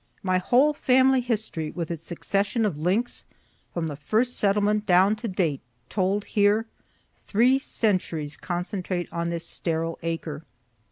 My 0.23 0.39
whole 0.39 0.73
family 0.73 1.21
history, 1.21 1.69
with 1.69 1.91
its 1.91 2.07
succession 2.07 2.65
of 2.65 2.75
links, 2.79 3.23
from 3.71 3.85
the 3.85 3.95
first 3.95 4.35
settlement 4.35 4.87
down 4.87 5.15
to 5.17 5.27
date, 5.27 5.61
told 5.89 6.23
here 6.25 6.65
three 7.27 7.59
centuries 7.59 8.35
concentrate 8.35 9.07
on 9.13 9.29
this 9.29 9.45
sterile 9.45 9.99
acre. 10.01 10.43